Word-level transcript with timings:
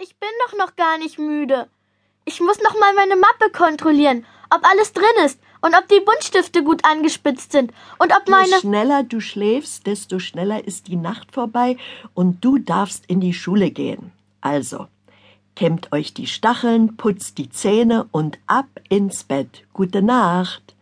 Ich 0.00 0.16
bin 0.16 0.28
doch 0.46 0.56
noch 0.56 0.76
gar 0.76 0.96
nicht 0.98 1.18
müde. 1.18 1.68
Ich 2.24 2.40
muss 2.40 2.60
noch 2.60 2.78
mal 2.78 2.94
meine 2.94 3.16
Mappe 3.16 3.50
kontrollieren, 3.50 4.24
ob 4.48 4.64
alles 4.64 4.92
drin 4.92 5.24
ist 5.24 5.40
und 5.60 5.74
ob 5.74 5.88
die 5.88 5.98
Buntstifte 5.98 6.62
gut 6.62 6.84
angespitzt 6.84 7.50
sind 7.50 7.72
und 7.98 8.12
ob 8.16 8.28
meine. 8.28 8.48
Je 8.48 8.60
schneller 8.60 9.02
du 9.02 9.20
schläfst, 9.20 9.88
desto 9.88 10.20
schneller 10.20 10.64
ist 10.64 10.86
die 10.86 10.94
Nacht 10.94 11.32
vorbei 11.32 11.78
und 12.14 12.44
du 12.44 12.58
darfst 12.58 13.06
in 13.06 13.20
die 13.20 13.34
Schule 13.34 13.72
gehen. 13.72 14.12
Also, 14.40 14.86
kämmt 15.56 15.90
euch 15.90 16.14
die 16.14 16.28
Stacheln, 16.28 16.96
putzt 16.96 17.36
die 17.38 17.50
Zähne 17.50 18.08
und 18.12 18.38
ab 18.46 18.68
ins 18.88 19.24
Bett. 19.24 19.64
Gute 19.72 20.00
Nacht. 20.00 20.76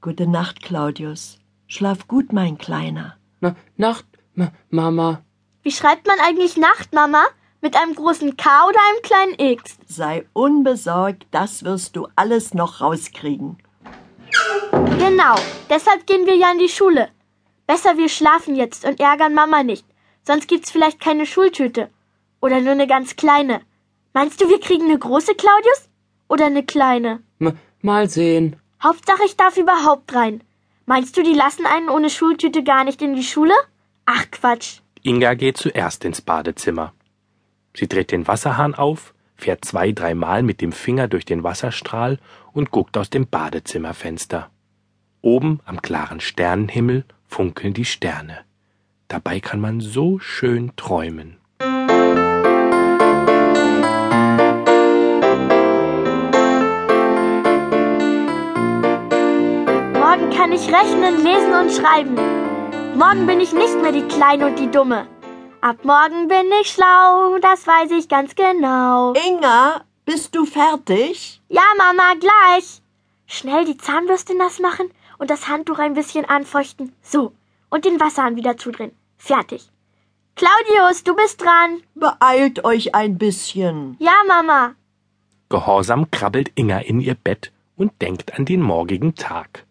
Gute 0.00 0.26
Nacht, 0.26 0.60
Claudius. 0.60 1.38
Schlaf 1.68 2.08
gut, 2.08 2.32
mein 2.32 2.58
Kleiner. 2.58 3.16
Na, 3.40 3.54
Nacht, 3.76 4.06
Ma 4.34 4.50
Mama. 4.70 5.22
Wie 5.62 5.70
schreibt 5.70 6.08
man 6.08 6.18
eigentlich 6.18 6.56
Nacht, 6.56 6.92
Mama? 6.92 7.24
Mit 7.62 7.76
einem 7.76 7.94
großen 7.94 8.36
K 8.38 8.66
oder 8.66 8.78
einem 8.88 9.02
kleinen 9.02 9.52
X? 9.52 9.76
Sei 9.86 10.24
unbesorgt, 10.32 11.26
das 11.30 11.62
wirst 11.62 11.94
du 11.94 12.08
alles 12.16 12.54
noch 12.54 12.80
rauskriegen. 12.80 13.58
Genau, 14.98 15.34
deshalb 15.68 16.06
gehen 16.06 16.26
wir 16.26 16.36
ja 16.36 16.52
in 16.52 16.58
die 16.58 16.70
Schule. 16.70 17.10
Besser 17.66 17.98
wir 17.98 18.08
schlafen 18.08 18.56
jetzt 18.56 18.84
und 18.86 18.98
ärgern 18.98 19.34
Mama 19.34 19.62
nicht. 19.62 19.84
Sonst 20.22 20.48
gibt's 20.48 20.70
vielleicht 20.70 21.00
keine 21.00 21.26
Schultüte. 21.26 21.90
Oder 22.40 22.60
nur 22.60 22.72
eine 22.72 22.86
ganz 22.86 23.16
kleine. 23.16 23.60
Meinst 24.14 24.40
du, 24.40 24.48
wir 24.48 24.60
kriegen 24.60 24.86
eine 24.86 24.98
große, 24.98 25.34
Claudius? 25.34 25.88
Oder 26.28 26.46
eine 26.46 26.64
kleine? 26.64 27.22
M 27.38 27.58
mal 27.82 28.08
sehen. 28.08 28.56
Hauptsache, 28.82 29.24
ich 29.26 29.36
darf 29.36 29.56
überhaupt 29.58 30.14
rein. 30.14 30.42
Meinst 30.86 31.16
du, 31.16 31.22
die 31.22 31.34
lassen 31.34 31.66
einen 31.66 31.90
ohne 31.90 32.08
Schultüte 32.08 32.64
gar 32.64 32.84
nicht 32.84 33.02
in 33.02 33.14
die 33.14 33.22
Schule? 33.22 33.54
Ach 34.06 34.24
Quatsch. 34.30 34.80
Inga 35.02 35.34
geht 35.34 35.58
zuerst 35.58 36.04
ins 36.04 36.20
Badezimmer. 36.22 36.92
Sie 37.74 37.88
dreht 37.88 38.10
den 38.10 38.26
Wasserhahn 38.26 38.74
auf, 38.74 39.14
fährt 39.36 39.64
zwei, 39.64 39.92
dreimal 39.92 40.42
mit 40.42 40.60
dem 40.60 40.72
Finger 40.72 41.08
durch 41.08 41.24
den 41.24 41.42
Wasserstrahl 41.42 42.18
und 42.52 42.70
guckt 42.70 42.96
aus 42.96 43.10
dem 43.10 43.26
Badezimmerfenster. 43.26 44.50
Oben 45.22 45.60
am 45.64 45.82
klaren 45.82 46.20
Sternenhimmel 46.20 47.04
funkeln 47.26 47.74
die 47.74 47.84
Sterne. 47.84 48.38
Dabei 49.08 49.40
kann 49.40 49.60
man 49.60 49.80
so 49.80 50.18
schön 50.18 50.72
träumen. 50.76 51.36
Morgen 59.98 60.30
kann 60.30 60.52
ich 60.52 60.66
rechnen, 60.68 61.22
lesen 61.22 61.52
und 61.52 61.70
schreiben. 61.72 62.14
Morgen 62.96 63.26
bin 63.26 63.40
ich 63.40 63.52
nicht 63.52 63.80
mehr 63.80 63.92
die 63.92 64.02
Kleine 64.02 64.46
und 64.46 64.58
die 64.58 64.70
Dumme. 64.70 65.06
Ab 65.62 65.84
morgen 65.84 66.26
bin 66.26 66.50
ich 66.62 66.68
schlau, 66.68 67.38
das 67.38 67.66
weiß 67.66 67.90
ich 67.90 68.08
ganz 68.08 68.34
genau. 68.34 69.12
Inga, 69.12 69.84
bist 70.06 70.34
du 70.34 70.46
fertig? 70.46 71.42
Ja, 71.50 71.62
Mama, 71.76 72.14
gleich. 72.18 72.80
Schnell 73.26 73.66
die 73.66 73.76
Zahnbürste 73.76 74.34
nass 74.34 74.58
machen 74.58 74.90
und 75.18 75.28
das 75.28 75.48
Handtuch 75.48 75.78
ein 75.78 75.92
bisschen 75.92 76.24
anfeuchten. 76.24 76.94
So. 77.02 77.32
Und 77.68 77.84
den 77.84 78.00
Wasserhahn 78.00 78.36
wieder 78.36 78.56
zudrehen. 78.56 78.92
Fertig. 79.18 79.68
Claudius, 80.34 81.04
du 81.04 81.14
bist 81.14 81.42
dran. 81.42 81.82
Beeilt 81.94 82.64
euch 82.64 82.94
ein 82.94 83.18
bisschen. 83.18 83.96
Ja, 83.98 84.14
Mama. 84.26 84.74
Gehorsam 85.50 86.10
krabbelt 86.10 86.52
Inga 86.54 86.78
in 86.78 87.02
ihr 87.02 87.14
Bett 87.14 87.52
und 87.76 87.92
denkt 88.00 88.38
an 88.38 88.46
den 88.46 88.62
morgigen 88.62 89.14
Tag. 89.14 89.66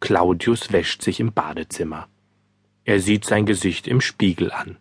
Claudius 0.00 0.72
wäscht 0.72 1.02
sich 1.02 1.20
im 1.20 1.32
Badezimmer. 1.32 2.08
Er 2.84 2.98
sieht 2.98 3.24
sein 3.24 3.46
Gesicht 3.46 3.86
im 3.86 4.00
Spiegel 4.00 4.50
an. 4.50 4.76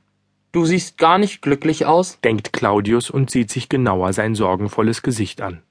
Du 0.52 0.66
siehst 0.66 0.97
gar 0.97 1.19
nicht 1.19 1.42
glücklich 1.44 1.86
aus, 1.86 2.19
denkt 2.22 2.53
Claudius 2.53 3.11
und 3.11 3.30
sieht 3.30 3.52
sich 3.52 3.69
genauer 3.69 4.14
sein 4.14 4.33
sorgenvolles 4.33 5.03
Gesicht 5.03 5.41
an. 5.41 5.61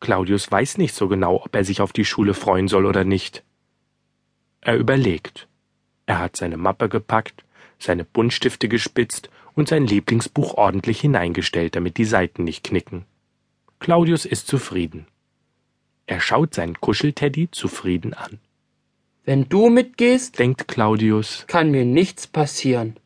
Claudius 0.00 0.50
weiß 0.50 0.78
nicht 0.78 0.94
so 0.94 1.06
genau, 1.06 1.42
ob 1.44 1.54
er 1.54 1.64
sich 1.64 1.80
auf 1.80 1.92
die 1.92 2.04
Schule 2.04 2.34
freuen 2.34 2.66
soll 2.66 2.86
oder 2.86 3.04
nicht. 3.04 3.44
Er 4.60 4.76
überlegt. 4.76 5.46
Er 6.06 6.18
hat 6.18 6.36
seine 6.36 6.56
Mappe 6.56 6.88
gepackt, 6.88 7.44
seine 7.78 8.04
Buntstifte 8.04 8.68
gespitzt 8.68 9.30
und 9.54 9.68
sein 9.68 9.86
Lieblingsbuch 9.86 10.54
ordentlich 10.54 11.00
hineingestellt, 11.00 11.76
damit 11.76 11.96
die 11.96 12.04
Seiten 12.04 12.42
nicht 12.44 12.64
knicken. 12.64 13.04
Claudius 13.78 14.26
ist 14.26 14.48
zufrieden. 14.48 15.06
Er 16.06 16.20
schaut 16.20 16.52
seinen 16.54 16.80
Kuschelteddy 16.80 17.50
zufrieden 17.50 18.12
an. 18.12 18.40
Wenn 19.24 19.48
du 19.48 19.70
mitgehst, 19.70 20.38
denkt 20.38 20.68
Claudius, 20.68 21.44
kann 21.46 21.70
mir 21.70 21.84
nichts 21.84 22.26
passieren. 22.26 22.96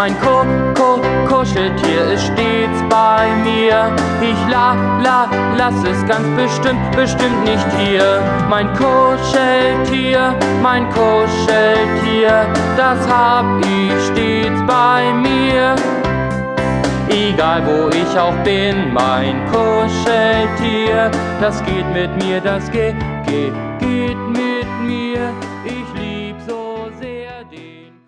Mein 0.00 0.18
Ko 0.18 0.46
Kuscheltier 1.28 2.12
ist 2.14 2.22
stets 2.22 2.80
bei 2.88 3.28
mir. 3.44 3.94
Ich 4.22 4.50
la 4.50 4.74
la 5.04 5.28
lass 5.58 5.74
es 5.84 6.00
ganz 6.06 6.26
bestimmt 6.36 6.90
bestimmt 6.96 7.44
nicht 7.44 7.66
hier. 7.76 8.22
Mein 8.48 8.68
Kuscheltier, 8.72 10.34
mein 10.62 10.88
Kuscheltier, 10.88 12.46
das 12.78 13.06
hab 13.06 13.44
ich 13.60 13.92
stets 14.06 14.62
bei 14.66 15.12
mir. 15.12 15.76
Egal 17.10 17.60
wo 17.66 17.90
ich 17.90 18.18
auch 18.18 18.38
bin, 18.42 18.94
mein 18.94 19.44
Kuscheltier, 19.52 21.10
das 21.42 21.62
geht 21.66 21.86
mit 21.92 22.10
mir, 22.24 22.40
das 22.40 22.70
geht, 22.70 22.96
geht, 23.26 23.52
geht 23.80 24.16
mit 24.28 24.40